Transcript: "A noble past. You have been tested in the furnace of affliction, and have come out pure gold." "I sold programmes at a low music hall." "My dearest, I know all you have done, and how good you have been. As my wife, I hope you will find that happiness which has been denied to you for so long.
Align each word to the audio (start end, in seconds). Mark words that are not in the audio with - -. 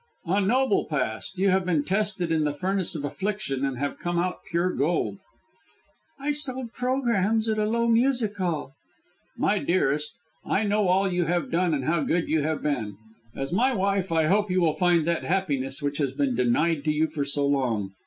"A 0.25 0.41
noble 0.41 0.85
past. 0.85 1.37
You 1.37 1.51
have 1.51 1.63
been 1.63 1.83
tested 1.83 2.31
in 2.31 2.43
the 2.43 2.53
furnace 2.55 2.95
of 2.95 3.05
affliction, 3.05 3.63
and 3.63 3.77
have 3.77 3.99
come 3.99 4.17
out 4.17 4.39
pure 4.49 4.71
gold." 4.71 5.19
"I 6.19 6.31
sold 6.31 6.73
programmes 6.73 7.47
at 7.47 7.59
a 7.59 7.69
low 7.69 7.87
music 7.87 8.35
hall." 8.37 8.73
"My 9.37 9.59
dearest, 9.59 10.17
I 10.43 10.63
know 10.63 10.87
all 10.87 11.07
you 11.07 11.25
have 11.25 11.51
done, 11.51 11.75
and 11.75 11.83
how 11.85 12.01
good 12.01 12.27
you 12.29 12.41
have 12.41 12.63
been. 12.63 12.97
As 13.35 13.53
my 13.53 13.75
wife, 13.75 14.11
I 14.11 14.25
hope 14.25 14.49
you 14.49 14.59
will 14.59 14.75
find 14.75 15.05
that 15.05 15.23
happiness 15.23 15.83
which 15.83 15.99
has 15.99 16.11
been 16.13 16.33
denied 16.35 16.83
to 16.85 16.91
you 16.91 17.05
for 17.05 17.23
so 17.23 17.45
long. 17.45 17.91